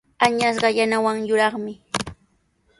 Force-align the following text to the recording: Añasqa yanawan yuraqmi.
Añasqa 0.25 0.69
yanawan 0.77 1.19
yuraqmi. 1.27 1.73